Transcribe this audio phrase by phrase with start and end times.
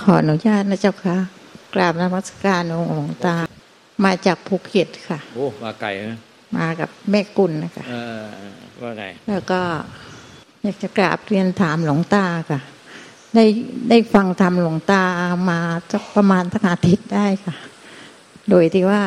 [0.00, 1.16] ขออนุญาตนะเจ้าค่ะ
[1.74, 3.36] กราบนมัสการองค์หลวงตา
[4.04, 6.18] มาจากภูเก็ตค่ะ โอ้มาไก่นะ
[6.56, 8.24] มากับแม่กุลนะคะเออ
[8.82, 9.60] ว่าไงแล้วก็
[10.62, 12.60] อยากจะกราบเรียนถามหลวงตาค่ะ
[13.34, 13.44] ได้
[13.88, 15.02] ได้ฟังธรรมหลวงตา
[15.50, 15.60] มา
[16.16, 17.54] ประมาณทั้งอาทิตย์ได้ค่ะ
[18.50, 19.02] โดยที่ว่า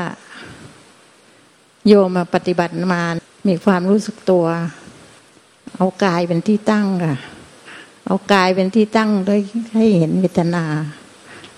[1.88, 3.04] โยมมาปฏิบัติมา
[3.48, 4.46] มีความรู้สึกตัว
[5.76, 7.18] เอากายเป็นที่ตั้งค่ะ
[8.05, 9.40] เอากายเป็นที่ตั้งด้วย
[9.73, 10.66] ให้เห็นเวทนา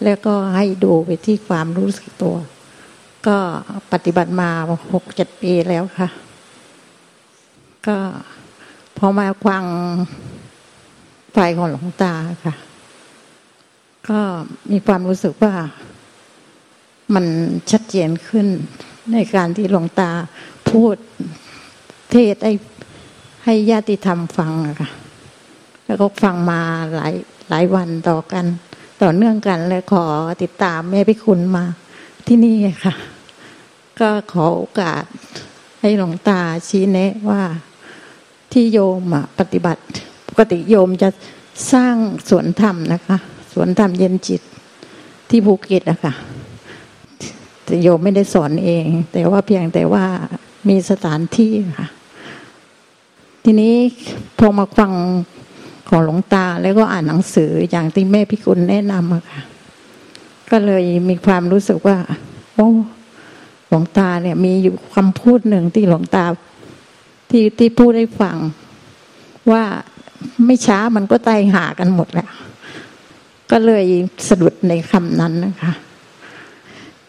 [0.03, 2.35] แล้วก็ให้ดูไปที่ความรู้สึกตัว
[3.27, 3.37] ก็
[3.91, 4.49] ปฏิบัติมา
[4.93, 6.09] หกเจ็ดปีแล้วค่ะ
[7.87, 7.97] ก็
[8.97, 9.63] พอมาฟัง
[11.37, 12.13] ไฟของหลวงตา
[12.45, 12.55] ค่ะ
[14.09, 14.19] ก็
[14.71, 15.53] มีความรู้สึกว่า
[17.13, 17.25] มัน
[17.71, 18.47] ชัดเจนขึ้น
[19.13, 20.11] ในการที่หลวงตา
[20.69, 20.95] พูด
[22.11, 22.53] เทศให้
[23.45, 24.89] ให้ญาติธรรมฟังค่ะ
[25.85, 26.61] แล้วก็ฟังมา
[26.95, 27.13] หลาย
[27.49, 28.45] หลายวันต่อกัน
[29.01, 30.05] ต่อเนื่องกันเลยขอ
[30.43, 31.65] ติดตามแม่พิคุณมา
[32.27, 32.95] ที่นี่ค่ะ
[33.99, 35.03] ก็ขอโอกาส
[35.81, 37.43] ให้หลวงตาชี้แนะว่า
[38.51, 38.79] ที่โย
[39.11, 39.83] มปฏิบัติ
[40.37, 41.09] กติโยมจะ
[41.73, 41.95] สร้าง
[42.29, 43.17] สวนธรรมนะคะ
[43.53, 44.41] สวนธรรมเย็นจิต
[45.29, 46.13] ที่ภูเก็ตอะคะ
[47.63, 50.05] แต่โยมไม่ได้สอนเอง แต่ว่าเพียงแต่ว่า
[50.69, 51.87] มีสถานที่ค่ะ
[53.43, 53.75] ทีนี้
[54.39, 54.91] พอมาฟัง
[55.89, 59.41] ของหลวงตาแล้วก็อ่านหนังสืออย่างที่แม่พิกุลแนะนำอะค่ะ
[60.51, 61.97] ก็เลยมีความรู้สึกว่า
[62.55, 62.69] โอ้
[63.67, 66.25] หลวงตาเนี่ยมีอยู่คำพูดหนึ่งที่หลวงตา
[67.29, 68.37] ที่ที่พูดให้ฟัง
[69.51, 69.63] ว่า
[70.45, 72.27] ไม่ช้ามันก็ตายหากันหมดแหละ
[73.51, 73.85] ก็เลย
[74.27, 75.73] สะดุดในคำนั้นนะคะ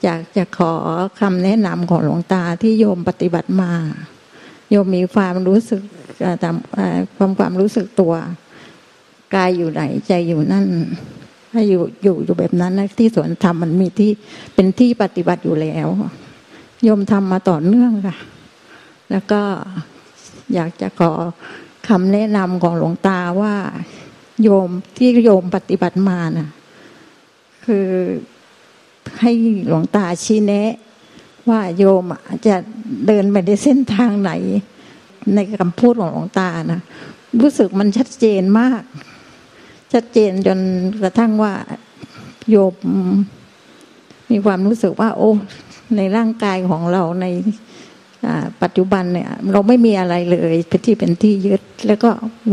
[0.03, 0.73] อยากจะขอ
[1.21, 3.73] คำแนะนำของหลวงตาที่โยมปฏิบัติมา
[4.71, 5.81] โยมมีความรู้สึก
[6.43, 6.57] ตาม
[7.17, 8.15] ความความรู้สึกตัว
[9.35, 10.67] กายอยู่ไหนใจอยู่นั่น
[11.53, 14.11] ถ้าอยู่อยู่อยู่แบบนั้นนะที่สวนธรรมมันมีที่
[14.55, 15.89] เป็นที่ปฏิบัติอยู่แล้ว
[16.85, 18.17] โยมทำมาต่อเนื่องค่ะ
[19.11, 19.43] แล้วก็
[20.55, 21.13] อยากจะขอ
[21.89, 23.55] คำแนะนำของหลวงตาว่า
[24.43, 26.51] โยมที่โยมปฏิบัติมาน่ะ
[27.65, 27.87] คือ
[29.21, 29.33] ให้
[29.69, 30.73] หลวงตาชี้แนะ
[31.49, 32.05] ว่าโยม
[32.47, 32.57] จะ
[33.07, 34.33] เดินไปในเส้นทางไหน
[35.35, 36.81] ในคำพูดของหลวงตานะ
[37.41, 38.83] รู้สึกมันชัดเจนมาก
[39.93, 40.59] ชัดเจนจน
[41.03, 41.55] กระทั่งว่า
[42.51, 42.75] โยม
[44.31, 45.33] มีความรู้สึกว่า โอ้
[45.97, 47.27] ในร่างกายของเราใน
[48.63, 52.11] ปัจจุบันเนี่ย เราไม่มีอะไรเลยเป็นที่เป็นที่ยึด แล้วก็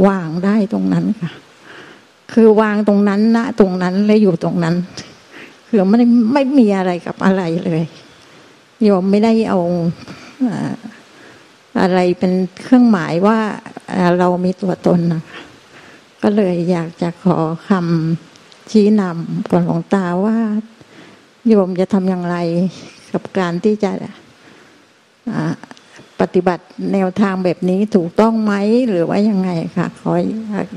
[0.08, 1.32] วางได้ตรงนั้นค่ะ
[2.34, 4.76] คือวางตรงนั้นนะตรงนั้นและอยู่ตรงนั้น
[5.68, 7.84] คือไม่ได้ไม่มีอะไรกับอะไรเลย
[8.84, 9.60] โยมไม่ได้เอา
[11.82, 13.40] อะไรเป็นเครื่องหมายว่า
[14.20, 15.40] เรามีตัวตนนะคะ
[16.24, 17.38] ก็เลยอยากจะขอ
[17.70, 20.38] คำชี้นำก่อนหลวงตาว่า
[21.48, 22.38] โยมจะทำอย่างไร
[23.14, 23.92] กับการที่จะ
[26.22, 26.64] ปฏิบัติ
[26.94, 28.54] แนวทางแบบนี้ถูกต้องไหม
[28.88, 30.12] หรือว่ายังไงคะขอ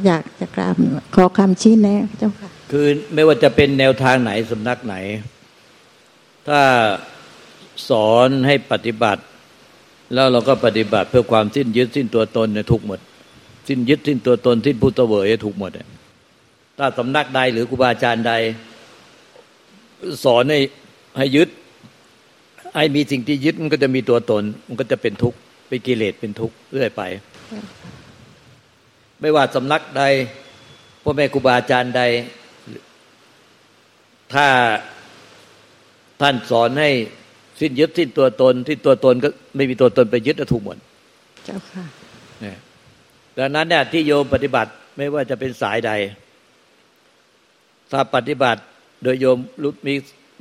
[0.07, 0.75] อยากจะกราบ
[1.15, 4.95] ขอคำชี้แนะเจ้าค่ะ คือไม่ว่าจะเป็นแนวทางไหนสำนักไหน
[6.49, 6.61] ถ้า
[7.89, 9.23] สอนให้ปฏิบัติ
[10.15, 13.01] แล้วเราก็ปฏิบัติเพื่อความสิ้นยึดสิ้นตัวตนเนี่ยถูกหมด
[13.69, 15.87] สิ้นยึดสิ้นตัวตนสิ้นพุทธเวยถูกหมดอะ
[16.79, 18.33] ถ้าสำนักใดหรือครูบาอาจารย์ใด
[20.25, 20.61] สอนให้
[21.19, 21.49] ให้ยึด
[22.77, 25.39] ให้มีสิ่งที่ยึดมันก็จะมีตัวตน มันก็จะเป็นทุกข์
[25.69, 27.03] เป็นกิเลสเป็นทุกข์เรื่อยไป
[29.21, 30.03] ไม่ว่าสำนักใด
[31.03, 32.03] พ่อแม่ครูบาอาจารย์ใด
[34.35, 34.47] ถ้า
[36.21, 36.91] ท่านสอนให้
[37.61, 40.77] สิ้นยึดสิ้นตัวตนที่ตัวตนก็ไม่มีตัวตนไปยึดก็ถูกหมด
[41.45, 41.85] เจ้าค่ะ
[42.41, 42.57] เนี่ย
[43.39, 45.93] ดังนั้นเนี่ยที่โยมปฏิบัติไม่ว่าจะเป็นสายใด
[47.93, 48.61] ถ้าปฏิบัติ
[49.03, 49.95] โดยโยมรู้มี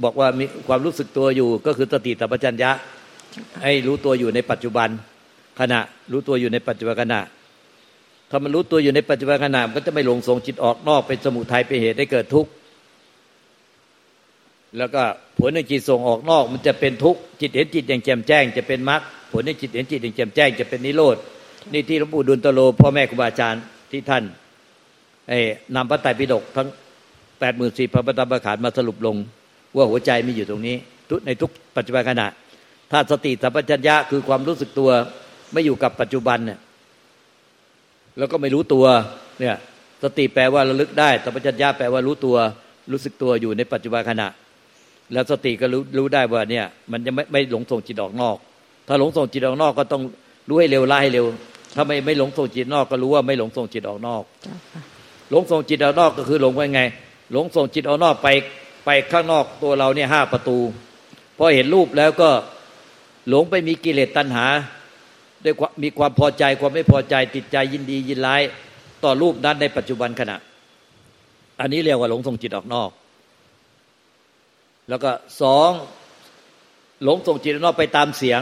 [0.04, 2.72] บอกว่ามีความรู้สึกตัวอยู่ ก็คือสติสัมปชัญญะ
[3.64, 4.90] ให้รู้ตัวอยู่ในปัจจุบัน
[5.60, 5.80] ขณะ
[6.12, 7.22] รู้ตัวอยู่ในปัจจุบันขณะ
[8.30, 12.52] ถ้ามันรู้ตัวอยู่ในปัจจุบันขณะมันก็จะไม่หลงส่งจิตออกนอกเป็นสมุทัยเป็นเหตุให้เกิดทุกข์
[14.78, 15.04] แล้วก็
[15.38, 19.02] ผลในจิตส่งออกนอก มันจะเป็นทุกข์จิตเห็นจิตอย่างแจ่มแจ้ง จะเป็นมรรค
[19.32, 21.18] ผลในจิตเห็นจิตอย่างแจ่มแจ้ง จะเป็นนิโรธ
[21.74, 23.62] นี่ที่หลวงปู่ดุลตโลพ่อแม่ครูบาอาจารย์
[23.92, 24.24] ที่ท่าน
[25.30, 25.40] ไอ้
[25.76, 26.68] นำพระไตรปิฎกทั้ง
[27.40, 29.16] แปดหมื่นสี่พระปฐมขันธ์มาสรุปลง
[29.76, 30.76] ว่าหัวใจมีอยู่ตรงนี้
[31.10, 32.28] ทุกในทุกปัจจุบันขณะ
[32.92, 34.90] ถ้าสติสัมปชัญญะคือความรู้สึกตัว
[35.54, 36.60] ไม่อยู่กับปัจจุบันเนี่ย
[38.18, 38.86] แล้วก็ไม่รู้ตัว
[39.40, 39.56] เนี่ย
[40.04, 42.36] สติแปลว่าระลึกได้สัมปชัญญะแปลว่ารู้ตัว
[42.92, 44.28] รู้สึกตัวอยู่ในปัจจุบันขณะ
[45.14, 48.38] แล้วสติก็รู้รู้ได้ว่าเนี่ย มันจะไม่ไม่หลงส่งจิตออกนอก
[48.88, 50.02] ถ้าหลงส่งจิตออกนอกก็ต้อง
[50.50, 51.26] รู้ให้เร็วไล่ให้เร็ว
[51.76, 54.24] ถ้าไม่ไม่หลงส่งจิตนอกก็รู้ว่าไม่หลงส่งจิตออกนอก
[55.32, 56.82] หลงส่งจิตออกนอกก็คือหลงไปไง
[57.32, 58.28] หลงส่งจิตออกนอกไป
[58.86, 60.58] ไปข้างนอกตัวเราเนี่ยห้าประตู
[61.38, 62.30] พอเห็นรูปแล้วก็
[63.30, 64.46] หลงไปมีกิเลสตัณหา
[65.44, 68.42] ด้วยมีความพอใจความไม่พอใจติดใจยินดียินร้าย
[69.04, 70.38] ต่อรูปนั้นในปัจจุบันขณะ
[71.60, 72.90] อันนี้เรียกว่าหลงส่งจิตออกนอก
[74.90, 75.12] แล้วก็
[75.42, 75.72] สอง
[77.04, 78.42] หลงส่งจิตออกนอกไปตามเสียง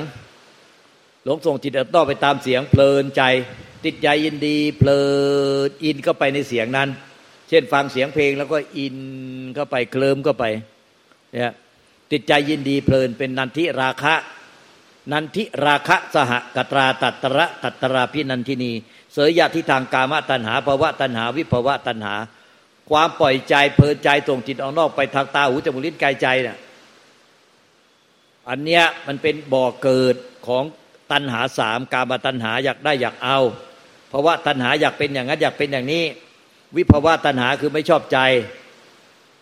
[1.26, 3.24] หลงส่งจิตออกนอกไปตามเสียง เพลินใจ
[3.86, 5.02] ติดใจยินดี เพลิ
[5.68, 6.90] นอินเข้าไปในเสียงนั้น
[7.54, 8.98] ช่นฟังเสียงเพลงแล้วก็อิน
[9.56, 10.46] เข้าไปเคลิมเข้าไป
[11.34, 11.54] เนี่ย
[12.12, 14.16] ติดใจยินดีเพลินเป็นนันทิราคะ
[15.12, 18.72] นันทิราคะสหกตราตัตระตัตราพินันทินี
[19.14, 22.16] เสยยะที่ทางกามตัณหาภาวะตัณหาวิภาวะตัณหา
[22.90, 26.58] ความปล่อยใจเพลินใจส่งจิตออกนอกไปทางตาหูจมูกลิ้นกายใจเนี่ย
[28.50, 30.16] อันเนี้ยมันเป็นบ่อเกิด
[30.48, 30.64] ของ
[31.12, 33.40] ตัณหาสามกามตัณหาอยากได้อยากเอา
[34.12, 36.04] ภาวะตัณหาอยากเป็นอย่างนั้นอยากเป็นอย่างนี้
[36.76, 38.18] วิภาวะตัณหาคือไม่ชอบใจ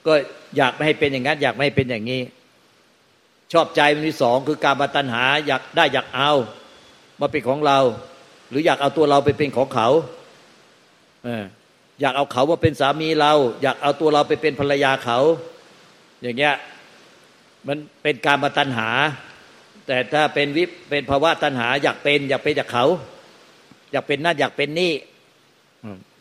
[0.07, 0.13] ก็
[0.57, 2.22] อยากไม่ให้เป็นอย่างนั้น อยากไม่ให้เป็นอย่างนี้
[3.54, 6.31] ชอบใจมันมีสองคือการมาตัณหา อยากได้อยากเอา
[7.22, 7.80] มาเป็นของเรา
[8.50, 9.88] หรืออยากเอาตัวเราไปเป็นของเขา
[12.01, 15.19] อยากเอาเขามาเป็นสามีเรา อยากเอาตัวเราไปเป็นภรรยาเขา
[16.22, 16.56] อย่างเงี้ย
[17.68, 18.89] มันเป็นการมาตัณหา
[19.88, 22.86] แต่ถ้าเป็นวิเป็นภาวะตัณหา อยากเป็น อยากเป็นจากเขา
[23.92, 24.94] อยากเป็นนั่นอยากเป็นนี่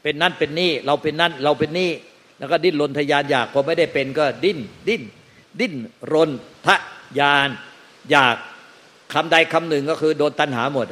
[0.02, 1.90] เป็นนั่นเป็นนี่ เราเป็นนั่นเราเป็นนี่
[2.38, 4.58] แล้วก็ดิ้นรนทยานอยากพอไม่ได้เป็นก็ดิ้น
[4.88, 5.02] ดิ้น
[5.60, 5.74] ดิ้น
[6.12, 6.30] รน
[6.66, 6.76] ทะ
[7.18, 7.48] ยาน
[8.10, 8.36] อยาก
[9.12, 10.86] คำใดคำหนึ่งก็คือโดนตัณหาหมด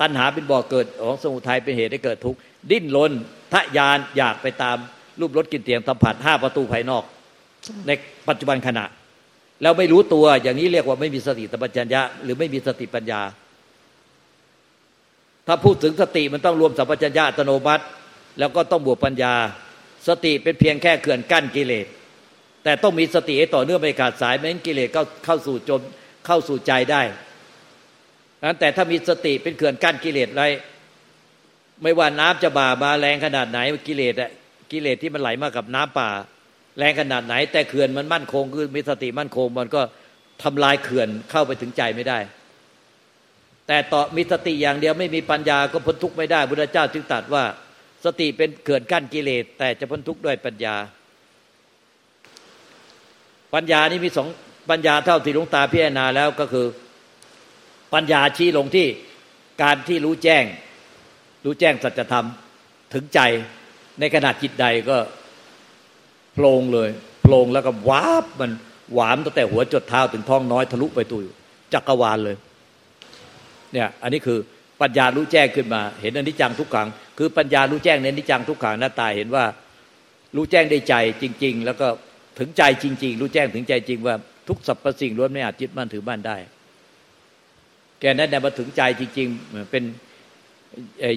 [0.00, 2.38] ตัณหาเป็นบ่อเกิดของสมุทัยเป็นเหตุให้เกิดทุกข์
[2.70, 3.12] ดิ้นรน
[3.52, 4.76] ทะยานอยากไปตาม
[5.20, 7.04] รูปรสกินเตียงสัมผัสห้าประตูภายนอก
[7.86, 7.90] ใน
[8.28, 8.84] ปัจจุบันขณะ
[9.62, 13.20] แล้วไม่รู้ตัวอย่างนี้เรียกว่าไม่มีสติสัมปชัญญะหรือไม่มีสติปัญญา
[15.46, 17.84] ถ้าพูดถึงสติมันต้องรวมสัมปชัญญะอัตโนมัติ
[18.38, 19.34] แล้วก็ต้องบวกปัญญา
[20.08, 21.86] สติเป็นเพียงแค่เขื่อนกั้นกิเลส
[22.64, 25.80] แต่ต้องมีสติต่อเนื่องไม่ขาดสายไม่งั้นกิเลสเข้าเข้าสู่จม
[26.26, 27.02] เข้าสู่ใจได้
[28.48, 30.42] นั้นแต่ถ้ามีสติเป็นเขื่อนกั้นกิเลสไร
[31.82, 34.30] ไม่ว่าน้ำจะบ่ามาแรงขนาดไหนกิเลสอะ
[34.72, 36.08] กิเลสที่มันไหลมากับน้ำป่า
[36.78, 39.82] แรงขนาดไหน แต่เขื่อนมันมั่นคงคือมีสติมั่นคง มันก็
[40.42, 42.18] ทำลายเขื่อนเข้าไปถึงใจไม่ได้
[43.66, 47.44] แต่ต่อมีสติอย่างเดียวไม่มีปัญญาก็พ้นทุกข์ไม่ได้พุทธเจ้าจึงตรัสว่า
[48.04, 50.76] สติเป็นเขื่อนกั้นกิเลส แต่จะพ้นทุกข์ด้วยปัญญา
[53.54, 54.28] ปัญญานี่มีสอง
[54.70, 56.66] ปัญญาเท่าที่หลวงตาพิจารณาแล้วก็คือ
[57.94, 58.86] ปัญญาชี้ลงที่
[59.62, 60.44] การที่รู้แจ้ง
[61.44, 62.26] รู้แจ้งสัจธรรม
[62.92, 63.20] ถึงใจ
[64.00, 64.96] ในขณะจิตใดก็
[66.34, 66.90] โพลงเลย
[67.22, 68.50] โพลงแล้วก็วาบมัน
[68.94, 71.24] หวามตั้งแต่หัวจดเท้าถึงท้องน้อยทะลุไปตุย
[71.72, 72.36] จักรวาลเลย
[73.72, 74.38] เนี่ย อันนี้คือ
[74.80, 76.88] ปัญญารู้แจ้งขึ้นมา เห็นอนิจจังทุกขัง
[77.18, 79.44] คือปัญญารู้แจ้งในอนิจจังทุกขังหน้าตาเห็นว่า
[80.36, 81.86] รู้แจ้งได้ใจจริง ๆ แล้วก็
[82.38, 84.14] ถึงใจจริง ๆ รู้แจ้งถึงใจจริงว่า
[84.48, 86.36] ทุกสรรพสิ่งล้วนไม่อาจยึดมั่นถือมั่นได้
[88.00, 89.84] แกนั้นได้มาถึงใจจริง ๆ เป็น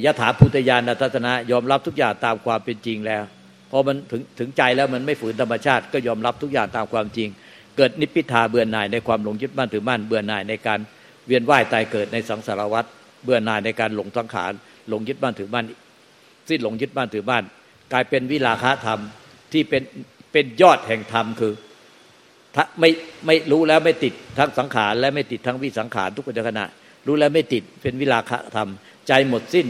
[0.05, 3.23] ยถาพุทธญาณทัศนะ ยอมรับทุกอย่างตามความเป็นจริงแล้ว
[3.71, 7.29] พอมันถึงถึงใจแล้วมันไม่ฝืนธรรมชาติ ก็ยอมรับทุกอย่างตามความจริง
[7.77, 10.79] เกิดนิพพิทาเบื่อหน่ายในความหลงยึดมั่นถือมั่นเบื่อหน่ายในการ
[11.27, 12.85] เวียนว่ายตายเกิดในสังสารวัฏ
[13.23, 14.51] เบื่อหน่ายในการหลงสังขาร
[14.89, 15.65] หลงยึดมั่นถือมั่น
[16.49, 17.43] สิ้นหลงยึดมั่นถือมั่น
[17.93, 18.99] กลายเป็นวิลาคะธรรม
[19.51, 19.83] ที่เป็น
[20.31, 21.53] เป็นยอดแห่งธรรมคือ
[22.79, 22.89] ไม่
[23.25, 26.65] ไม่รู้แล้วไม่ติดทั้งสังขารและไม่ติดทั้งวิสังขารทุกขณะ
[27.07, 28.69] รู้แล้วไม่ติดเป็นวิลาคะธรรม
[29.07, 29.67] ใจหมดสิ้น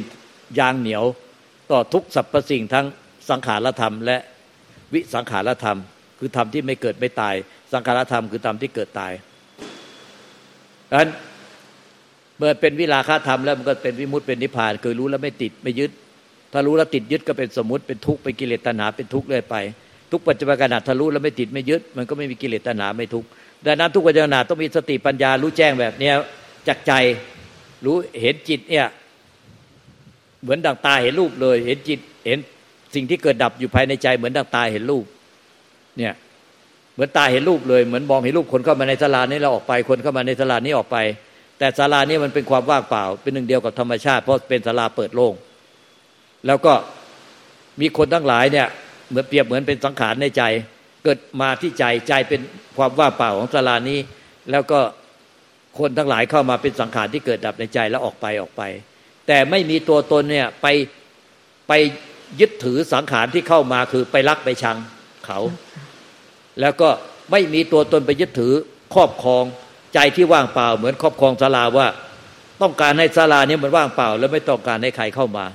[0.59, 1.03] ยางเหนียว
[1.71, 2.85] ต่อทุกสรรพสิ่งทั้ง
[3.29, 4.17] สังขารธรรม และ
[4.93, 5.79] วิสังขารธรรม
[6.19, 7.35] คือธรรมที่ไม่เกิดไม่ตาย
[7.73, 9.11] สังขารธรรมคือธรรมที่เกิดตาย
[10.89, 11.11] ดังนั้น
[12.39, 15.91] เมื่อเป็นวิลาคะธรรมแล้วมันก็เป็นวิมุตติเป็นนิพพานคือรู้แล้วไม่ติดไม่ยึด
[16.53, 19.55] ถ้ารู้แล้วติดยึดก็เป็นสมมติเป็นทุกข์เป็นกิเลสตัณหาเป็นทุกข์เลยไป
[20.11, 23.27] ทุกปัจจุบันขณะทะลุแล้วไม่ติดไม่ยึด มันก็ไม่มีกิเลสตัณหาไม่ทุกข์
[23.65, 26.13] ดังนั้นทุกปัจจุบันขณะต้องมีสติปัญญารู้แจ้งแบบเนี้ย
[26.67, 26.93] จักใจ
[27.85, 28.85] รู้เห็นจิตเนี่ย
[30.41, 32.39] เหมือนดังตาเห็นรูปเลย เห็นจิตเห็น
[32.95, 35.05] สิ่งที่เกิดดับอยู่ภายในใจ เหมือนดังตาเห็นรูป
[35.97, 36.13] เนี่ย
[36.93, 40.97] เหมือนตาเห็นรูปเลยเหมือนมองเห็นรูปคนเข้ามาในศาลานี้เราออกไปคนเข้ามาในศาลานี้ออกไป
[41.59, 45.33] แต่ศาลานี้มันเป็นความว่างเปล่า เป็นหนึ่งเดียวกับธรรมชาติ เพราะเป็นศาลาเปิดโล่ง
[46.47, 46.73] แล้วก็
[47.81, 48.67] มีคนทั้งหลายเนี่ย
[49.09, 50.43] เหมือนเปรียบเหมือนเป็นสังขารในใจ
[51.03, 52.41] เกิดมาที่ใจใจเป็น
[52.77, 53.99] ความว่างเปล่าของสลานี้
[54.51, 54.79] แล้วก็
[55.79, 58.61] คนทั้งหลายเข้ามาเป็นสังขารที่เกิดดับในใจแล้วออกไปออกไป
[59.27, 60.67] แต่ไม่มีตัวตนเนี่ยไป
[61.67, 61.73] ไป
[62.39, 64.77] ยึดถือสังขารที่เข้ามาคือไปรักไปชัง
[65.25, 65.39] เขา
[66.61, 66.89] แล้วก็
[67.31, 68.53] ไม่มีตัวตนไปยึดถือ
[68.93, 69.43] ครอบครอง
[69.93, 71.87] ใจที่ว่างเปล่าเหมือนครอบครองศาลาว่า
[72.61, 75.45] ต้องการให้ศาลานี้มันว่างเปล่า แล้วไม่ต้องการให้ใครเข้ามา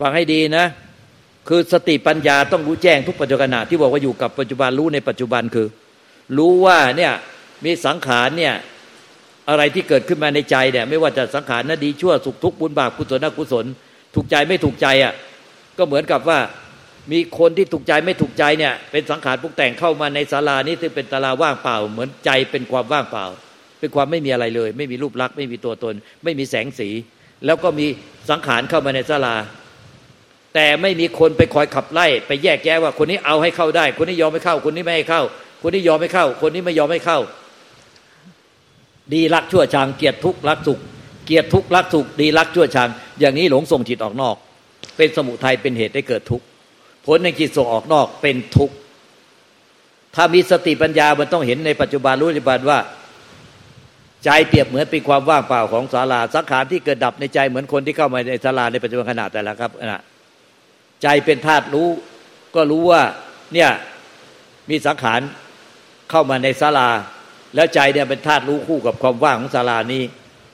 [0.00, 0.66] ฟังให้ดีนะ
[1.48, 5.68] คือสติปัญญาต้องรู้แจ้งทุกปัจจุบันที่บอกว่าอยู่กับปัจจุบันรู้ในปัจจุบันคือ
[6.38, 7.12] รู้ว่าเนี่ย
[7.64, 8.54] มีสังขารเนี่ย
[9.48, 13.66] อะไรที่เกิดขึ้นมาในใจเนี่ย ไม่ว่าจะสังขารนั้นดีชั่วสุขทุกข์บุญบาปกุศลอกุศล
[14.14, 15.12] ถูกใจไม่ถูกใจอะ
[15.78, 16.38] ก็เหมือนกับว่า
[17.10, 23.24] มีคนที่ถูกใจไม่ถูกใจเนี่ยเป็นสังขารปรุงแต่งเข้ามาในศาลานี้ซึ่งเป็นตาราว่างเปล่า เหมือนใจเป็นความว่างเปล่า
[23.80, 25.94] เป็นความไม่มีอะไรเลย ไม่มีรูปลักษณ์ไม่มีตัวตน
[26.24, 26.88] ไม่มีแสงสี
[27.46, 27.86] แล้วก็มี
[28.30, 29.36] สังขารเข้ามาในศาลา
[30.54, 35.22] แต่ไม่มีคนไปคอยขับไล่ ไปแยกแยะว่าคนนี้เอาให้เข้าได้ คนนี้ยอมไม่เข้า คนนี้ไม่ให้เข้า
[35.62, 37.18] คนนี้ยอมไม่เข้า คนนี้ไม่ยอมไม่เข้า
[39.14, 40.78] ดีรักชั่วชังเกียรติทุกรักสุข
[41.26, 42.88] เกียรติทุกรักสุข ดีรักชั่วชัง
[43.20, 44.36] อย่างนี้หลงส่งจิตออกนอก
[44.96, 46.44] เป็นสมุทัยเป็นเหตุให้เกิดทุกข์
[47.06, 48.74] ผลในจิตส่งออกนอกเป็นทุกข์
[50.14, 52.78] ถ้ามีสติปัญญามันต้องเห็นในปัจจุบันรู้ปัจจุบันว่า
[54.24, 60.02] ใจเปรียบเหมือนเป็นความว่างเปล่าของศาลาสังขารที่เกิดดับในใจเหมือนคนที่เข้ามาในศาลาในปัจจุบันขนาดแต่ละครับนะ
[61.02, 61.88] ใจเป็นธาตุรู้
[62.54, 63.02] ก็รู้ว่า
[63.54, 63.70] เนี่ย
[64.70, 65.20] มีสังขาร
[66.10, 66.88] เข้ามาในศาลา
[67.54, 70.02] แล้วใจเนี่ยเป็นธาตุรู้คู่กับความว่างของศาลานี้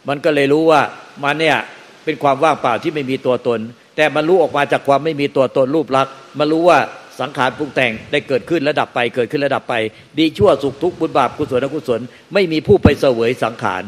[0.08, 0.80] มันก็เลยรู้ว่า
[1.22, 1.56] มันเนี่ย
[2.04, 3.60] เป็นความว่างเปล่าที่ไม่มีตัวตน
[3.98, 6.78] แต่มันรู้ออกมาจากความไม่มีตัวตนรูปลักษณ์มันรู้ว่า
[7.20, 9.74] สังขารปรุงแต่งได้เกิดขึ้นระดับไปเกิดขึ้นระดับไป
[10.18, 12.00] ดีชั่วสุขทุกข์บุญบาปกุศลอกุศล
[12.34, 13.82] ไม่มีผู้ไปเสวยสังขาร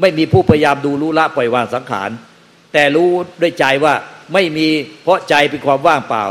[0.00, 2.10] ไม่มีผู้พยายามดูรู้ละปล่อยวางสังขาร
[2.72, 3.94] แต่รู้ด้วยใจว่า
[4.32, 4.68] ไม่มี
[5.02, 6.24] เพราะใจเป็นความว่างเปล่า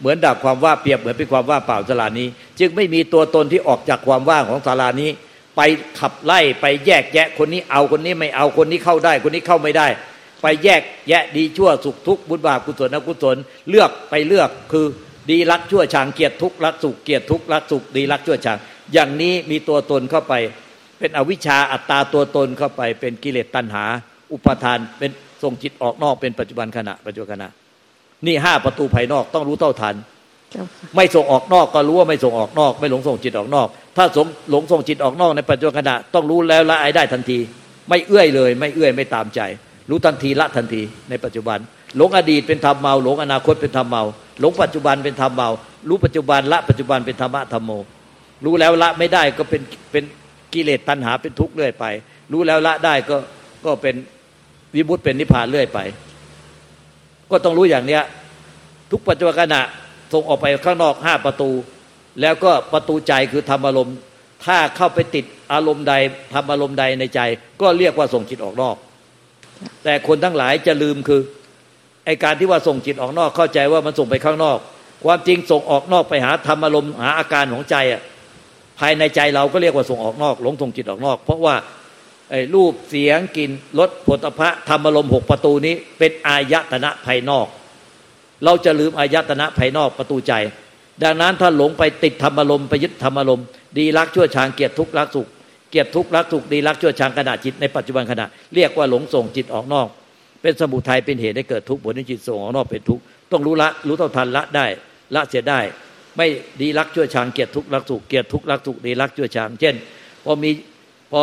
[0.00, 5.10] เหมือนดับความว่าเปรียบเหมือนเป็นความว่างเปล่าสารานี้ จึงไม่มีตัวตนที่ออกจากความว่างของสารานี้
[5.56, 5.60] ไป
[5.98, 9.88] ขับไล่ไปแยกแยะคนนี้เอาคนนี้ไม่เอาคนนี้เข้าได้ คนนี้เข้าไม่ได้
[10.42, 13.36] ไปแยกแยะดีชั่วสุขทุกข์บุญบาปกุศลอกุศล
[13.70, 14.86] เลือกไปเลือกคือ
[15.30, 18.58] ดีรักชั่วชังเกียรติทุกข์รักสุขเกียรติทุกข์รักสุขดีรักชั่วชัง
[18.92, 20.34] อย่างนี้มีตัวตนเข้าไป
[20.98, 23.84] เป็นอวิชชาอัตตาตัวตนเข้าไป เป็นกิเลสตัณหา
[24.32, 25.10] อุปทานเป็น
[25.42, 27.48] ส่งจิตออกนอกเป็นปัจจุบันขณะปัจจุบันขณะ
[28.26, 29.94] นี่ห้าประตูภายนอกต้องรู้เท่าทัน
[30.96, 37.38] ไม่ส่งออกนอกก็รู้ว่าไม่ส่งออกนอก ไม่หลงส่งจิตออกนอก ถ้าสงหลงส่งจิตออกนอกในปัจจุบันขณะต้องรู้แล้วละอายได้ทันที
[37.88, 39.40] ไม่เอื้อยเลย ไม่เอื้อยไม่ตามใจ
[39.90, 41.58] รู้ทันทีละทันทีในปัจจุบัน
[41.96, 44.02] หลงอดีตเป็นธรรมเมาหลงอนาคตเป็นธรรมเมา
[44.40, 45.48] หลงปัจจุบันเป็นธรรมเมา
[45.88, 47.70] รู้ปัจจุบันละปัจจุบันเป็นธรรมะธรรมโม
[48.44, 50.04] รู้แล้วละไม่ได้ก็เป็นเป็น
[50.52, 51.84] กิเลสตัณหาเป็นทุกข์เรื่อยไป
[52.32, 53.16] รู้แล้วละได้ก็
[53.64, 53.94] ก็เป็น
[54.74, 55.78] วิมุตเป็นนิพพานเรื่อยไป
[57.30, 58.02] ก็ต้องรู้อย่างเนี้ย
[58.90, 59.62] ทุกปัจจุบันขณะ
[60.12, 61.50] ส่งออกไปข้างนอกห้าประตู
[62.20, 63.96] แล้วก็ประตูใจคือธรรมอารมณ์
[64.44, 65.94] ถ้าเข้าไปติดอารมณ์ใด
[66.34, 67.20] ทำอารมณ์ใดในใจ
[67.60, 68.76] ก็เรียกว่าส่งจิตออกนอก
[69.84, 71.20] แต่คนทั้งหลายจะลืมคือ
[72.04, 74.58] ไอการที่ว่าส่งจิตออกนอกเข้าใจว่ามันส่งไปข้างนอก
[75.04, 78.02] ความจริงส่งออกนอกไปหาธรรมอารมณ์หาอาการของใจอะ
[78.78, 81.54] ภายในใจเราก็เรียกว่าส่งออกนอก หลงส่งจิตออกนอก เพราะว่า
[82.30, 87.46] ไอ้รูปเสียงกลิ่นรสผลตภะธรรมอารมณ์หกประตูนี้ เป็นอายตนะภายนอก
[88.44, 90.32] เราจะลืมอายตนะภายนอกประตูใจ
[91.02, 93.44] ดังนั้นถ้าหลงไปติดธรรมอารมณ์ไปยึดธรรมอารมณ์
[93.78, 95.28] ดีรักชั่วชางเกียรติทุกข์รักสุข
[95.70, 99.88] เกียรติทุกข์รักสุขดีรักชั่วชางขณะจิตในปัจจุบันขณะเรียกว่าหลงส่งจิตออกนอก
[100.42, 104.66] เป็นสมุทัยเป็นเหตุให้เกิดทุกข์ผลในจิตส่งออกนอกเป็นทุกข์ต้องรู้ละรู้เท่าทันละได้
[105.14, 105.60] ละเสียได้
[106.16, 106.26] ไม่
[106.60, 109.74] ดีรักชั่วชางเกียรติทุกข์รักสุขเกียรติทุกข์รักสุขดีรักชั่วชางเช่น
[110.24, 110.50] พอมี
[111.12, 111.22] พอ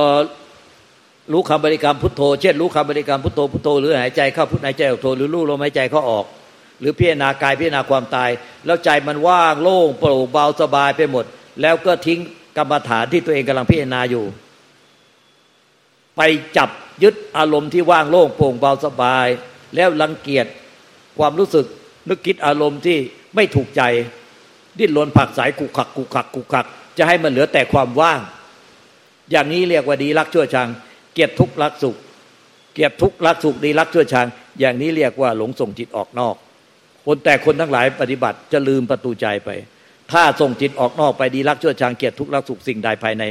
[1.34, 6.26] รู้คำบริกรรมพุทโธ เช่น รู้คำบริกรรมพุทโธพุทโธหรือหายใจเข้าพุทหายใจออกโธหรือรู้ลมหายใจเข้าออก
[6.80, 8.30] หรือพิจารณากายพิจารณาความตาย
[8.66, 11.26] แล้วใจมันว่างโล่งโปร่งเบาสบายไปหมด
[11.62, 12.20] แล้วก็ทิ้ง
[12.58, 14.26] กรรมฐานที่ตัวเองกำลังพิจารณาอยู่
[16.18, 16.22] ไป
[16.58, 16.70] จับ
[17.04, 19.28] ยึดอารมณ์ที่ว่างโล่งโปร่งเบาสบาย
[19.76, 20.46] แล้วรังเกียจ
[21.20, 21.66] ความรู้สึก
[22.10, 22.98] นึกคิดอารมณ์ที่
[23.36, 23.82] ไม่ถูกใจ
[24.78, 26.66] ดิ้นรนผักสายกุกขักกุกขักกุกขัก
[26.98, 28.20] จะให้มันเหลือแต่ความว่าง
[29.32, 30.70] อย่างนี้เรียกว่าดีรักชั่วชัง
[31.14, 31.96] เกียรติทุกข์รักสุข
[32.74, 34.28] เกียรติทุกข์รักสุขดีรักชั่วชัง
[34.60, 36.36] อย่างนี้เรียกว่าหลงส่งจิตออกนอก
[37.06, 39.50] คนแต่คนทั้งหลายปฏิบัติจะลืมประตูใจไป
[40.12, 43.24] ถ้าส่งจิตออกนอกไปดีรักชั่วชังเกียรติทุกข์รักสุขสิ่งใดภายใน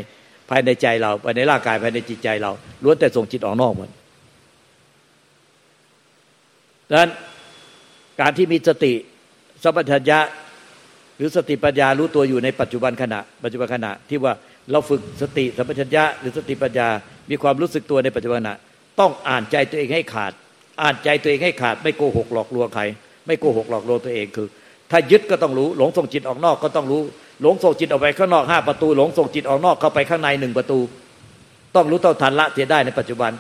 [0.50, 2.50] ภายในใจเราภายในร่างกายภายในจิตใจเรา
[2.82, 3.88] ล้วนแต่ส่งจิตออกนอกหมด
[6.88, 7.10] ดังนั้น
[8.20, 8.92] การที่มีสติ
[9.62, 10.18] สัมปชัญญะ
[11.16, 14.32] หรือสติปัญญารู้ตัวอยู่ในปัจจุบันขณะ ปัจจุบันขณะที่ว่า
[14.70, 16.88] เราฝึกสติสัมปชัญญะหรือสติปัญญา
[17.30, 18.56] มีความรู้สึกตัวในปัจจุบันขณะ
[19.00, 20.32] ต้องอ่านใจตัวเองให้ขาด
[20.82, 22.82] อ่านใจตัวเองให้ขาด ไม่โกหกหลอกลวงใคร
[23.26, 24.48] ไม่โกหกหลอกลวงตัวเองคือ
[24.90, 27.02] ถ้ายึดก็ต้องรู้ หลงส่งจิตออกนอกก็ต้องรู้
[27.42, 30.78] หลงส่งจิตออกไปข้างนอกห้าประตู หลงส่งจิตออกนอกเข้าไปข้างในหนึ่งประตู
[31.74, 33.32] ต้องรู้เท่าทันละเสียได้ในปัจจุบัน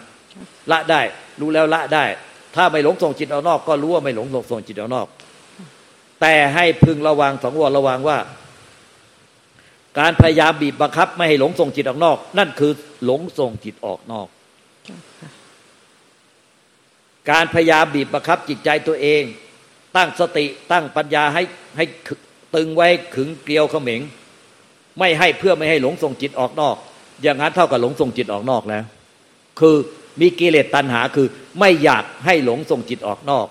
[0.70, 1.00] ละได้
[1.40, 2.04] รู้แล้วละได้
[2.54, 5.06] ถ้าไม่หลงส่งจิตออกนอก ก็รู้ว่าไม่หลงส่งจิตออกนอก
[6.20, 8.18] แต่ให้พึงระวังสองวรระวังว่า
[9.98, 12.72] การพยายามบีบบังคับ ไม่ให้หลงส่งจิตออกนอก นั่นคือ
[13.04, 14.28] หลงส่งจิตออกนอก
[17.30, 19.22] การพยายามบีบบังคับจิตใจตัวเอง
[19.96, 21.42] ตั้งสติตั้งปัญญาให้
[21.76, 21.84] ให้
[22.54, 24.00] ตึงไว้ขึงเกลียวเขม็ง
[24.98, 26.76] ไม่ให้เพื่อไม่ให้หลงส่งจิตออกนอก
[27.22, 28.84] อย่างนั้นเท่ากับหลงส่งจิตออกนอกแล้ว
[29.60, 29.76] คือ
[30.20, 31.26] มีกิเลสตัณหาคือ
[31.60, 33.46] ไม่อยากให้หลงส่งจิตออกนอก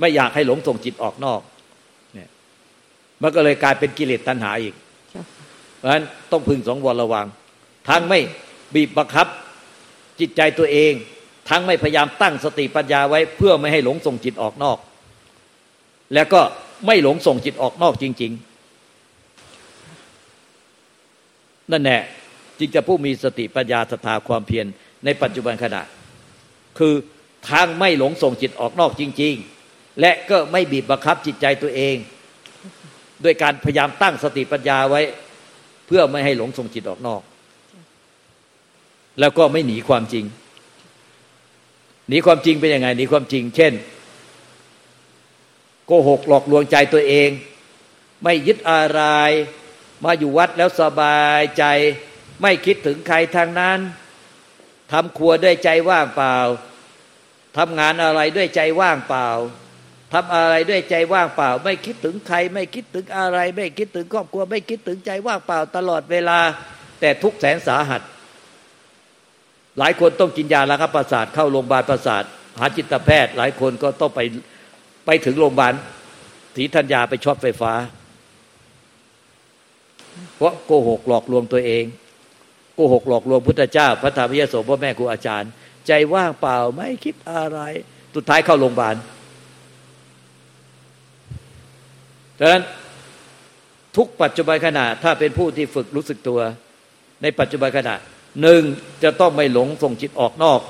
[0.00, 1.40] ไม่อยากให้หลงส่งจิตออกนอก
[2.14, 2.28] เนี่ย
[3.22, 4.74] มันก็เลยกลายเป็นกิเลสตัณหาอีก
[5.76, 7.26] เพราะฉะนั้นต้องพึงสองวรระวัง
[7.88, 8.20] ทั้งไม่
[8.74, 9.26] บีบบังคับ
[10.20, 10.92] จิตใจตัวเอง
[11.48, 14.78] ทั้งไม่พยายามตั้งสติปัญญาไว้เพื่อไม่ให้หลงส่งจิตออกนอก
[16.14, 16.40] แล้วก็
[16.86, 18.54] ไม่หลงส่งจิตออกนอกจริง ๆ
[21.72, 22.02] นั่นแหละ
[22.58, 24.66] จึงจะผู้มีสติปัญญาศรัทธาความเพียร
[25.04, 25.82] ในปัจจุบันขณะ
[26.78, 26.94] คือ
[27.48, 29.34] ทางไม่หลงส่งจิตออกนอกจริง
[29.66, 31.96] ๆ และก็ไม่บีบบังคับจิตใจตัวเอง
[33.24, 35.00] ด้วยการพยายามตั้งสติปัญญาไว้
[35.86, 37.22] เพื่อไม่ให้หลงส่งจิตออกนอก
[39.20, 40.24] แล้วก็ไม่หนีความจริง
[42.08, 43.72] หนีความจริงเป็นยังไงหนีความจริง เช่น
[45.86, 47.30] โกหกหลอกลวงใจตัวเอง
[48.22, 49.02] ไม่ยึดอะไร
[50.04, 51.64] มาอยู่วัดแล้วสบายใจ
[52.42, 53.78] ไม่คิดถึงใครทางนั้น
[54.92, 56.36] ทำครัวด้วยใจว่างเปล่า
[57.56, 59.28] ทำงานอะไรด้วยใจว่างเปล่า
[60.12, 66.38] ทำอะไรด้วยใจว่างเปล่า ไม่คิดถึงใคร ไม่คิดถึงอะไร ไม่คิดถึงครอบครัว ไม่คิดถึงใจว่างเปล่าตลอดเวลา
[67.00, 68.02] แต่ทุกแสนสาหัส
[69.78, 72.24] หลายคนต้องกินยาละครับประสาทเข้าโรงพยาบาลประสาท
[72.58, 74.20] หาจิตแพทย์ หลายคนก็ต้องไป
[75.06, 75.72] ไปถึงโรงพยาบาล
[76.56, 77.72] ศรีธัญญาไปช็อตไฟฟ้า
[80.36, 81.84] เพราะโกหกหลอกลวงตัวเอง
[82.74, 85.50] โกหกหลอกลวงพุทธเจ้า พระธรรมยโสพ่อแม่ครูอาจารย์
[85.86, 87.58] ใจว่างเปล่าไม่คิดอะไร
[88.14, 88.96] สุดท้ายเข้าโรงพยาบาล
[92.38, 92.62] ดังนั้น
[93.96, 96.40] ทุกปัจจุบันขณะ ถ้าเป็นผู้ที่ฝึกรู้สึกตัว
[97.22, 97.94] ในปัจจุบันขณะ
[98.42, 98.62] หนึ่ง
[99.02, 100.60] จะต้องไม่หลงส่งจิตออกนอก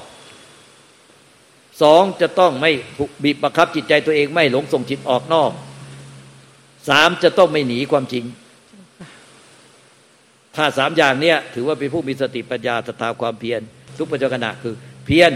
[1.82, 2.70] สองจะต้องไม่
[3.24, 5.50] บีบบังคับจิตใจตัวเองไม่หลงส่งจิตออกนอก
[6.88, 8.24] สามจะต้องไม่หนีความจริง
[10.56, 13.60] ถ้าสามอย่างเนี้ยถือว่าเป็นผู้มีสติปัญญาสตาความเพียร
[13.98, 14.74] ทุกปัจจุบันคือ
[15.06, 15.30] เพียร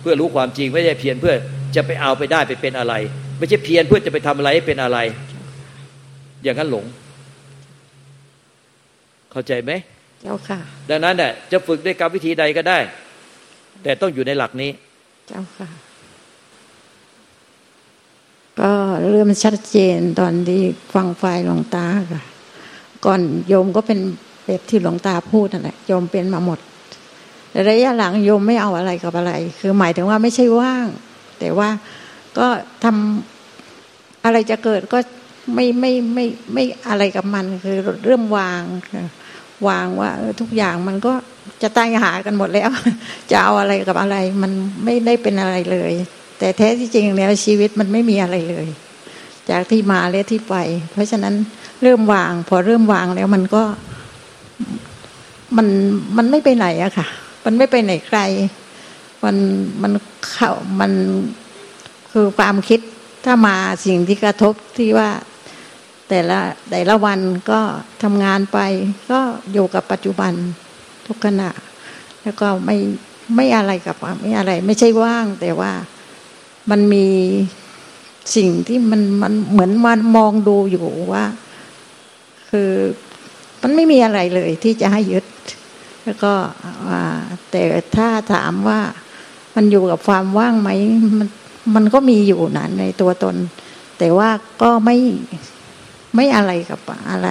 [0.00, 1.34] เพื่อรู้ความจริงไม่ใช่เพียรเพื่อ
[1.76, 2.94] จะไปเอาไปได้ไปเป็นอะไร
[3.38, 4.98] ไม่ใช่เพียรเพื่อจะไปทำอะไรให้เป็นอะไร
[6.42, 6.84] อย่างนั้นหลง
[9.32, 9.72] เข้าใจไหม
[10.20, 10.58] เจ้าค่ะ
[10.90, 12.78] ดังนั้นเนี่ยจะฝึกด้วยกรรมวิธีใดก็ได้
[13.82, 14.70] แต่ต้องอยู่ในหลักนี้
[15.28, 15.68] เจ้าค่ะ
[18.60, 18.72] ก็
[19.10, 20.62] เริ่มชัดเจนตอนที่
[20.94, 22.22] ฟังไฟหลวงตาค่ะ
[23.04, 23.98] ก่อนโยมก็เป็น
[24.44, 26.58] แบบที่หลวงตาพูดนั่นแหละโยมเป็นมาหมด
[27.50, 30.86] แต่ระยะหลังโยมไม่เอาอะไรกับอะไร คือหมายถึงว่าไม่ใช่ว่าง
[31.38, 31.68] แต่ว่า
[32.38, 32.46] ก็
[32.84, 34.98] ทำอะไรจะเกิดก็
[35.54, 38.62] ไม่ไม่ไม่ไม่อะไรกับมันคือเริ่มวาง
[39.68, 41.12] วางว่าทุกอย่างมันก็
[41.62, 42.70] จะตายหากันหมดแล้ว
[43.30, 44.52] จะเอาอะไรกับอะไร มัน
[44.84, 45.92] ไม่ได้เป็นอะไรเลย
[46.38, 48.66] แต่แท้ที่จริงแล้วชีวิตมันไม่มีอะไรเลย
[49.50, 50.54] จากที่มาและที่ไป
[50.92, 51.34] เพราะฉะนั้น
[51.82, 53.62] เริ่มวาง พอเริ่มวางแล้วมันก็
[55.56, 55.66] มัน
[56.16, 57.06] มันไม่ไปไหนอะค่ะ
[57.44, 58.20] มันไม่ไปไหนไกล
[59.24, 59.36] มัน
[59.82, 59.92] มัน
[60.30, 60.92] เข้ามัน
[62.12, 62.80] คือความคิด
[63.24, 65.08] ถ้ามาสิ่งที่กระทบที่ว่า
[66.08, 66.38] แต่ละ
[66.70, 67.60] แต่ละวันก็
[68.02, 68.58] ทำงานไป
[69.10, 69.20] ก็
[69.52, 70.32] อยู่กับปัจจุบัน
[71.06, 71.50] ทุกขณะ
[72.22, 72.76] แล้วก็ไม่
[73.36, 75.72] ไม่อะไรกับไม่อะไร ไม่ใช่ว่าง แต่ว่า
[76.70, 77.06] มันมี
[78.36, 81.24] สิ่งที่มันมันเหมือนมันมองดูอยู่ว่า
[82.50, 82.70] คือ
[83.62, 85.24] มันไม่มีอะไรเลยที่จะให้ยึด
[86.04, 86.32] แล้วก็
[87.50, 87.62] แต่
[87.96, 88.80] ถ้าถามว่า
[89.54, 90.70] มันอยู่กับความว่างไหม
[91.18, 91.28] มัน
[91.74, 93.36] มันก็มีอยู่นะในตัวตน
[93.98, 94.30] แต่ว่า
[94.62, 94.96] ก็ไม่
[96.14, 97.28] ไม่อะไรกับอะไร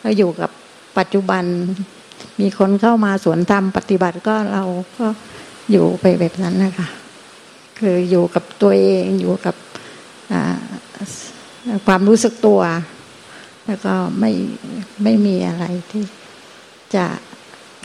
[0.00, 0.50] เราอยู่กับ
[0.98, 1.44] ปัจจุบัน
[2.40, 4.64] มีคนเข้ามาสวนธรรมปฏิบัติก็เรา
[4.98, 5.06] ก็
[5.70, 6.88] อยู่ไปแบบนั้นนะคะ
[7.78, 9.56] คืออยู่กับตัวเองอยู่กับ
[11.86, 12.60] ความรู้สึกตัว
[13.66, 14.30] แล้วก็ไม่
[15.02, 16.04] ไม่มีอะไรที่
[16.94, 17.06] จะ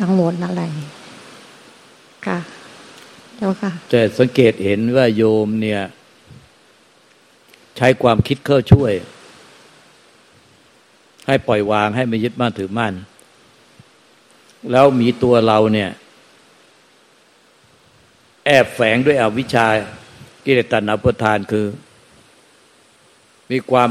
[0.02, 0.64] กังวลอะไร
[2.28, 2.40] ค่ะ
[3.38, 5.82] เจ้าค่ะแต่สังเกตเห็นว่าโยมเนี่ย
[7.78, 8.94] ใช้ความคิดเข้าช่วย
[11.28, 12.94] ให้ปล่อยวางให้ไม่ยึดมั่นถือมั่น
[14.72, 15.90] แล้วมีตัวเราเนี่ย
[18.46, 19.68] แอบแฝงด้วยอวิชชา
[20.46, 21.66] กิเลสตัณหาพุทานคือ
[23.52, 23.90] มีความ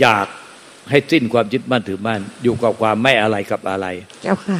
[0.00, 0.26] อยาก
[0.90, 3.86] ให้สิ้นความยึดมั่นถือมั่น อยู่กับความไม่อะไรกับอะไร
[4.22, 4.58] เจ้าค่ะ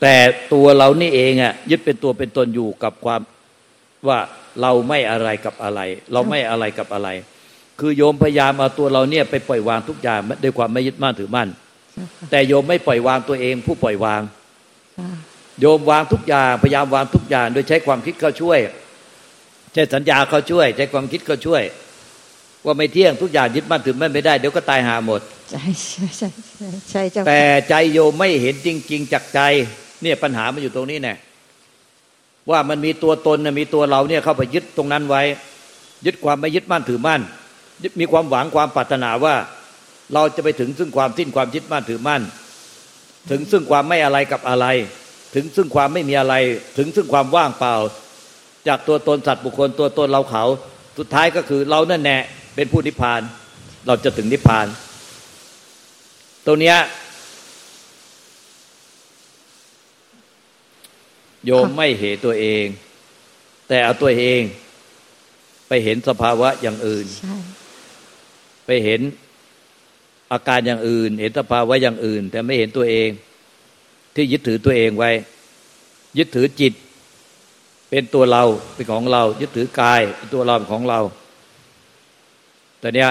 [0.00, 0.16] แต่
[0.52, 3.20] ตัวเรานี่เองอะยึดเป็นตัวเป็นตนอยู่กับความ
[4.08, 4.18] ว่า
[4.60, 5.80] เราไม่อะไรกับอะไร
[6.12, 7.08] เราไม่อะไรกับอะไร
[7.80, 11.48] คือโยมพยายามเอาตัวเราเนี่ยไปปล่อยวางทุกอย่างด้วยความไม่ยึดมั่นถือมั่น
[12.30, 14.22] แต่โยมไม่ปล่อยวางตัวเอง ผู้ปล่อยวาง
[15.60, 18.58] โยมวางทุกอย่างพยายามวางทุกอย่าง โดยใช้ความคิดเข้าช่วย
[19.72, 21.62] ใช้สัญญาเขาช่วย ใช้ความคิดเขาช่วย
[22.64, 26.28] ว่าไม่เที่ยงทุกอย่างยึดมั่นถือมั่นไม่ได้เดี๋ยวก็ตายหาหมดใช่ใช่ใช่
[26.90, 29.40] ใช่เจ้าแต่ใจโยมไม่เห็นจริง ๆจากใจ
[30.02, 31.14] เนี่ยปัญหามันอยู่ตรงนี้แน่
[32.50, 35.22] ว่ามันมีตัวตนมีตัวเราเนี่ยเข้าไปยึดตรงนั้นไว้
[36.06, 37.20] ยึดความไม่ยึดมั่นถือมั่น
[38.00, 39.34] มีความหวังความปรารถนาว่า
[40.14, 42.22] เราจะไปถึงซึ่งความสิ้นความยึดมั่นถือมั่น
[43.30, 44.66] ถึงซึ่งความไม่อะไรกับอะไร
[45.34, 46.34] ถึงซึ่งความไม่มีอะไร
[46.78, 47.74] ถึงซึ่งความว่างเปล่า
[48.68, 50.44] จากตัวตนสัตว์บุคคลตัวตนเราเขา
[50.98, 52.18] สุดท้ายก็คือเรานั่นแน่
[52.54, 53.20] เป็นผู้นิพพาน
[53.86, 54.66] เราจะถึงนิพพาน
[56.46, 56.78] ตัวเนี้ย
[61.46, 62.64] โยมไม่เห็นตัวเอง
[63.68, 64.40] แต่เอาตัวเอง
[65.68, 67.06] ไปเห็นสภาวะอย่างอื่น
[68.66, 69.00] ไปเห็น
[70.32, 73.08] อาการอย่างอื่น เห็นสภาวะอย่างอื่น แต่ไม่เห็นตัวเอง
[74.14, 75.10] ที่ยึดถือตัวเองไว้
[76.18, 76.72] ยึดถือจิต
[77.90, 78.42] เป็นตัวเรา
[78.74, 81.00] เป็นของเรา ยึดถือกายเป็นตัวเราเป็นของเรา
[82.80, 83.10] แต่เนี้ย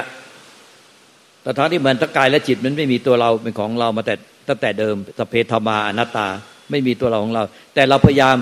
[1.42, 4.16] แต่ทั้งที่เหมือนทั้งกายและจิตมันไม่มีตัวเราเป็นของเรามาแต่
[4.48, 6.28] ตั้งแต่เดิมสเพธมาอนัตตา
[6.72, 8.38] ไม่มีตัวเราของเรา แต่เราพยายาม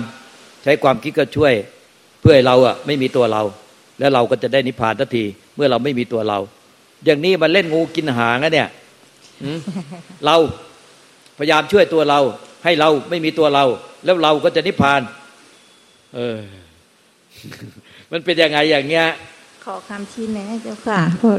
[0.62, 1.54] ใช้ความคิดก็ช่วย
[2.20, 3.42] เพื่อให้เราอะไม่มีตัวเรา
[3.98, 5.24] แล้วเราก็จะได้นิพพานทันที
[5.56, 6.38] เมื่อเราไม่มีตัวเรา
[7.04, 8.68] อย่างนี้มันเล่นงูกินหางนะเนี่ย
[10.26, 10.36] เรา
[11.38, 12.20] พยายามช่วยตัวเรา
[12.64, 13.64] ให้เราไม่มีตัวเรา
[14.04, 15.00] แล้วเราก็จะนิพพาน
[16.14, 16.38] เออ
[18.12, 19.06] มันเป็นยังไงอย่างเงี้ย
[19.64, 21.34] ขอคำชี้แนะเจ้าค่ะเพราะ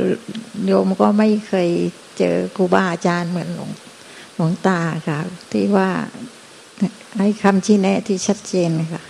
[0.65, 1.69] โยมก็ไม่เคย
[2.17, 3.69] เจอครูบาอาจารย์เหมือนหลวง
[4.36, 5.19] หลวงตาค่ะ
[5.52, 5.89] ที่ว่า
[7.19, 9.04] ให้คำชี้แนะที่ชัดเจนค่ะ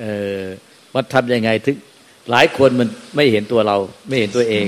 [0.00, 0.04] เอ
[0.40, 0.42] อ
[0.92, 1.76] ว่าทำยังไงถึง
[2.30, 3.76] หลายคนมันไม่เห็นตัวเรา
[4.08, 4.66] ไม่เห็นตัวเอง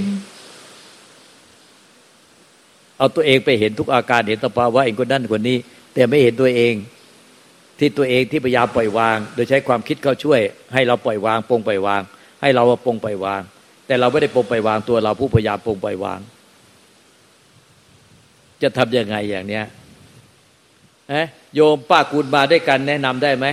[2.99, 5.59] เอาตัวเองไปเห็นทุกอาการเห็นสภาวะเองคนนั้นคนนี้
[5.95, 6.75] แต่ไม่เห็นตัวเอง
[7.79, 10.41] ที่ตัวเองที่พยายามปล่อยวาง โดยใช้ความคิดเข้าช่วย
[10.75, 12.03] ให้เราปล่อยวางปรงปล่อยวาง
[12.41, 13.43] ให้เราปรงปล่อยวาง
[13.87, 16.21] แต่เราไม่ได้ปรงปล่อยวางตัวเราผู้พยายามปรงปล่อยวาง
[18.63, 19.65] จะทํำยังไงอย่างเนี้ย
[21.09, 21.23] เอ๊
[21.55, 23.47] โยมป้ากูลมาด้วยกันแนะนำได้ไหม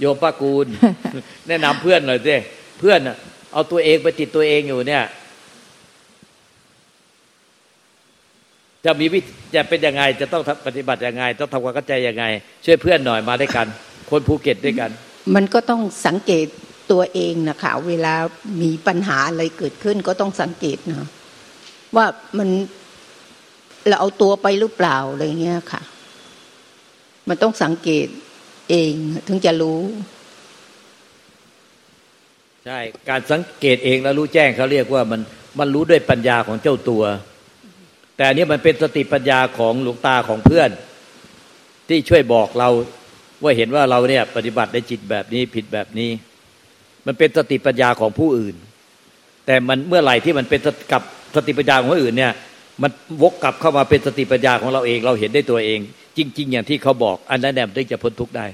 [0.00, 0.66] โยมป้ากูล
[1.48, 2.36] แนะนำเพื่อนหน่อยสิ
[2.80, 3.00] เพื่อน
[3.52, 5.04] เอาตัวเองไปติดตัวเองอยู่เนี่ย
[8.84, 9.20] จะมีวิ
[9.54, 12.24] จะเป็นยังไง จะต้องปฏิบัติยังไง ต้องทำความเข้าใจยังไง
[12.64, 13.66] ช่วยเพื่อนหน่อยมาด้วยกัน
[14.10, 14.90] คนภูเก็ตด้วยกัน
[15.34, 16.46] มันก็ต้องสังเกต
[16.92, 18.14] ตัวเองนะคะเวลา
[18.62, 21.08] มีปัญหาอะไรเกิดขึ้นก็ต้องสังเกตนะ
[21.96, 22.06] ว่า
[22.38, 22.48] มัน
[23.88, 25.82] เราเอาตัวไปหรือเปล่าอะไรเงี้ยค่ะ
[27.28, 28.06] มันต้องสังเกต
[28.70, 28.92] เอง
[29.26, 29.80] ถึงจะรู้
[32.66, 35.20] ใช่ การสังเกตเองแล้วรู้แจ้งเขาเรียกว่ามัน
[35.58, 37.04] มันรู้ด้วยปัญญาของเจ้าตัว
[38.16, 40.70] แต่อันนี้มันเป็นสติปัญญาของหลวงตาของเพื่อน
[41.88, 42.68] ที่ช่วยบอกเรา
[43.42, 46.10] ว่าเห็นว่าเราเนี่ยปฏิบัติในจิตแบบนี้ผิดแบบนี้
[47.06, 48.56] มันเป็นสติปัญญาของผู้อื่น
[49.46, 50.60] แต่มันเมื่อไหร่ที่มันเป็น
[50.92, 51.02] กับ
[51.36, 52.32] สติปัญญาของผู้อื่นเนี่ย
[52.82, 52.90] มัน
[53.22, 55.80] วกกลับเข้ามาเป็นสติปัญญาของเราเอง เราเห็นได้ตัวเอง
[56.16, 58.46] จริง ๆ อย่างที่เขาบอก อันนั้นแหละถึงจะพ้นทุกข์ได้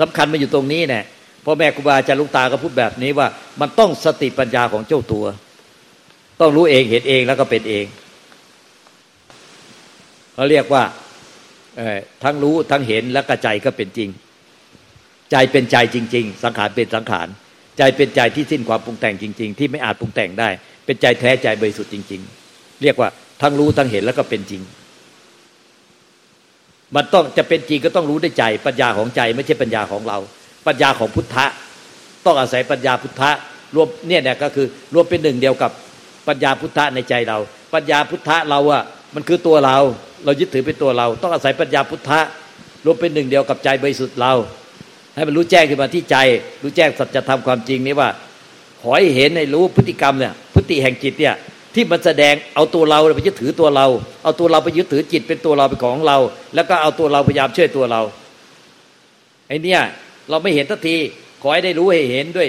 [0.00, 1.04] สำคัญมาอยู่ตรงนี้เนี่ย
[1.44, 3.26] พ่อแม่ครูบาอาจารย์ลุงตาก็พูดแบบนี้ว่า
[3.60, 5.24] มันต้องสติปัญญาของเจ้าตัว
[6.40, 7.86] ต้องรู้เองเห็นเองแล้วก็เป็นเอง
[10.34, 10.82] เขาเรียกว่า
[12.22, 14.08] ทั้งรู้ทั้งเห็นแล้วก็ใจก็เป็นจริง
[15.30, 17.28] ใจเป็นใจจริง ๆ สังขารเป็นสังขาร
[17.78, 20.48] ใจเป็นใจที่สิ้นความปรุงแต่งจริง ๆ ที่ไม่อาจปรุงแต่งได้
[20.84, 23.08] เป็นใจแท้ใจบริสุทธิ์จริง ๆ เรียกว่า
[23.42, 24.62] ทั้งรู้ทั้งเห็นแล้วก็เป็นจริง
[26.96, 30.18] มันต้องจะเป็นจริงก็ต้องรู้ด้วยใจปัญญาของใจ ไม่ใช่ปัญญาของเรา
[30.66, 31.46] ปัญญาของพุทธะ
[32.24, 33.30] ต้องอาศัยปัญญาพุทธะ
[33.74, 35.70] รวมเนี่ยเนี่ยก็คือรวมเป็นหนึ่งเดียวกับ
[36.28, 37.38] ปัญญาพุทธะในใจเรา
[37.74, 38.82] ปัญญาพุทธะเราอะ
[39.14, 39.78] มันคือตัวเรา
[40.24, 42.20] เรายึดถือเป็นตัวเรา ต้องอาศัยปัญญาพุทธะ
[42.84, 44.32] รวมเป็นหนึ่งเดียวกับใจบริสุทธิ์เรา
[45.14, 46.16] ให้มันรู้แจ้งขึ้นมาที่ใจ
[46.62, 48.08] รู้แจ้งสัจธรรมความจริงนี้ว่า
[48.80, 51.34] ขอให้เห็นในรู้พฤติกรรมเนี่ยพฤติแห่งจิตเนี่ย
[51.74, 53.86] ที่มันแสดงเอาตัวเราไปยึดถือตัวเรา
[54.24, 56.18] เอาตัวเราไปยึดถือจิตเป็นตัวเราเป็นของเรา
[56.54, 58.00] แล้วก็เอาตัวเราพยายามช่วยตัวเรา
[59.48, 59.76] ไอ้นี่
[60.30, 60.96] เราไม่เห็นทันที
[61.42, 62.48] ขอให้ได้รู้ให้เห็นด้วย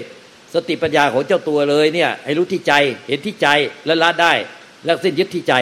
[0.53, 2.73] สติปัญญาของเจ้าตัวเลยเนี่ย ให้รู้ที่ใจ
[3.07, 3.47] เห็นที่ใจ
[3.85, 4.33] และละได้
[4.85, 5.53] แล้วสิ้นยึดที่ใจ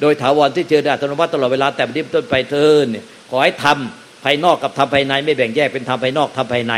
[0.00, 6.74] โดยถาวรที่เจอได้อัตโนมัติตลอดเวลาแต่บัดนี้ต้นไปเทินเนี่ยขอให้ทำภายนอกกับทำภายในไม่แบ่งแยกเป็นธรรมภายนอกทำภายใน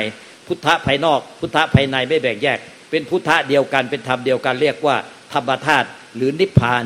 [0.47, 2.59] พุทธะภายนอก พุทธะภายในไม่แบ่งแยก
[2.90, 4.97] เป็นพุทธะเดียวกันเป็นธรรมเดียวกันเรียกว่า
[5.33, 6.85] ธรรมธาตุหรือนิพพาน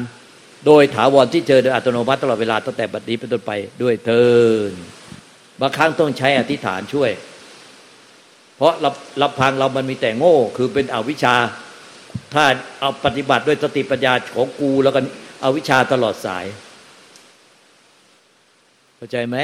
[0.67, 4.27] โดยถาวรที่เจอโดยอัตโนมัติตลอดเวลาตั้งแต่บัดนี้เป็นต้นไปด้วยเทิ
[4.71, 4.73] น
[5.61, 7.11] บางครั้งต้องใช้อธิษฐานช่วย
[8.57, 11.35] เพราะลำลำพังเรามันมีแต่โง่ คือเป็นอวิชชา
[12.35, 12.45] ถ้า
[12.81, 15.05] เอาปฏิบัติด้วยสติปัญญาของกูแล้วกัน
[15.45, 16.45] อวิชชาตลอดสาย
[18.97, 19.37] เข้าใจไหม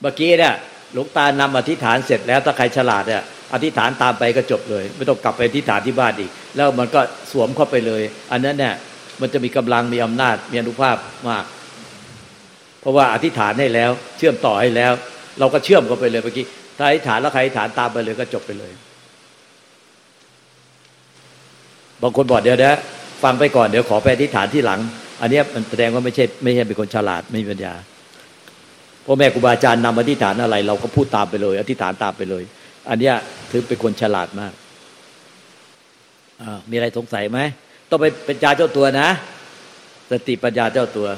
[0.00, 0.54] เมื่อกี้เนี่ย
[0.92, 7.00] หลวงตานำอธิษฐานเสร็จแล้วถ้าใครฉลาดเนี่ยอธิษฐานตามไปก็จบเลย ไม่ต้องกลับไปอธิษฐานที่บ้านอีก แล้วมันก็
[7.32, 8.02] สวมเข้าไปเลย
[8.32, 8.74] อันนั้นเนี่ย
[9.20, 10.96] มันจะมีกำลังมีอำนาจมีอนุภาพ
[11.28, 11.44] มาก
[12.86, 14.92] ราะว่าอธิษฐานให้แล้ว เชื่อมต่อให้แล้ว
[15.38, 16.44] เราก็เชื่อมเข้าไปเลยเมื่อกี้
[16.78, 18.72] ถ้าอธิษฐานแล้วใครอธิษฐานตามไปเลยก็จบไปเลย
[22.02, 22.78] บางคนบอกเดี๋ยวนะ
[23.22, 24.80] ฟังไปก่อนเดี๋ยวขอไปอธิษฐานที่หลัง
[25.20, 27.74] อันนี้มันแสดงว่าไม่ใช่ไม่ใช่เป็นคนฉลาดไม่มีปัญญา
[29.04, 32.42] พ่อแม่ครูบาอาจารย์นำอธิษฐานอะไร เราก็พูดตามไปเลย อธิษฐานตามไปเลย
[32.88, 33.10] อันนี้
[33.50, 34.52] ถือเป็นคนฉลาดมาก
[36.70, 37.38] มีอะไรสงสัยไหม
[37.90, 39.08] ต้องไปเป็นญาเจ้าตัวนะ
[40.10, 41.08] สติปัญญาเจ้าตัว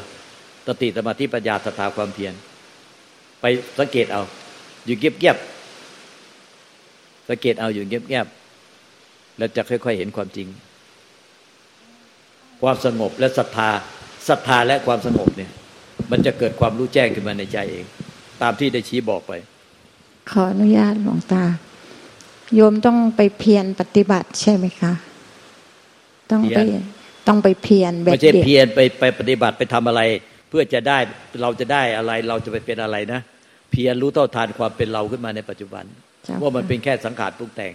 [0.69, 2.35] สติสมาธิปัญญาศรัทธาความเพียร
[3.41, 3.45] ไป
[3.79, 4.23] สังเกตเอา
[4.87, 10.49] อยู่เงียบๆสังเกตเอาอยู่เงียบๆแล้วจะค่อย ๆ เห็นความจริง
[12.63, 13.71] ความสงบและศรัทธา
[14.29, 15.51] ศรัทธาและความสงบเนี่ย
[16.11, 17.85] มันจะเกิดความรู้แจ้งขึ้นมาในใจเอง
[18.43, 19.33] ตามที่ได้ชี้บอกไป
[20.31, 21.45] ขออนุญาตหลวงตา
[22.55, 24.93] โยมต้องไปเพียรปฏิบัติใช่ไหมคะ
[26.31, 26.61] ต้องไป
[27.29, 30.01] ต้องไปเพียรแบบไม่ใช่เพียรไปไปปฏิบัติไปทำอะไร
[30.49, 30.99] เพื่อจะได้
[31.43, 33.21] เราจะได้อะไรเราจะไปเป็นอะไรนะ
[33.71, 35.85] เพียรรู้เท่าทานความเป็นเราขึ้นมาในปัจจุบัน
[36.43, 37.75] ว่ามันเป็นแค่สังขารปรุงแต่ง